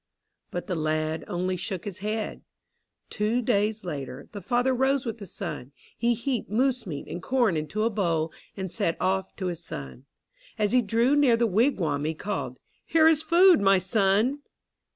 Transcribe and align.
But 0.49 0.65
the 0.65 0.73
lad 0.73 1.23
only 1.27 1.55
shook 1.55 1.85
his 1.85 1.99
head. 1.99 2.41
Two 3.11 3.39
days 3.39 3.85
later, 3.85 4.27
the 4.31 4.41
father 4.41 4.73
rose 4.73 5.05
with 5.05 5.19
the 5.19 5.27
sun. 5.27 5.73
He 5.95 6.15
heaped 6.15 6.49
moose 6.49 6.87
meat 6.87 7.05
and 7.07 7.21
corn 7.21 7.55
into 7.55 7.81
a 7.81 7.83
wooden 7.83 7.93
bowl 7.97 8.31
and 8.57 8.71
set 8.71 8.97
off 8.99 9.35
to 9.35 9.45
his 9.45 9.63
son. 9.63 10.05
As 10.57 10.71
he 10.71 10.81
drew 10.81 11.15
near 11.15 11.37
the 11.37 11.45
wigwam 11.45 12.03
he 12.05 12.15
called, 12.15 12.57
"Here 12.83 13.07
is 13.07 13.21
food, 13.21 13.61
my 13.61 13.77
son." 13.77 14.39